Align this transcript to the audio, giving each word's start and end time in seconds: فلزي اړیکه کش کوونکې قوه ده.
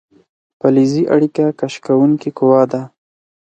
فلزي 0.59 1.03
اړیکه 1.15 1.45
کش 1.59 1.73
کوونکې 1.85 2.29
قوه 2.37 2.63
ده. 2.71 2.81